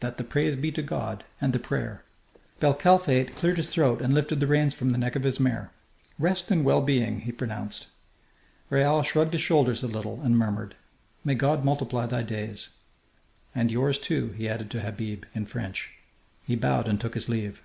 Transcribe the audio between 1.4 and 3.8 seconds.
and the prayer!" Bel Kalfate cleared his